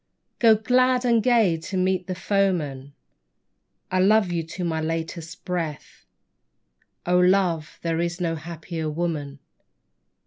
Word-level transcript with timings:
Go 0.39 0.55
glad 0.55 1.05
and 1.05 1.21
gay 1.21 1.57
to 1.57 1.77
meet 1.77 2.07
the 2.07 2.15
foeman, 2.15 2.95
I 3.91 3.99
love 3.99 4.31
you 4.31 4.41
to 4.41 4.63
my 4.63 4.81
latest 4.81 5.45
breath; 5.45 6.07
Oh, 7.05 7.19
love, 7.19 7.77
there 7.83 7.99
is 7.99 8.19
no 8.19 8.33
happier 8.33 8.89
woman. 8.89 9.37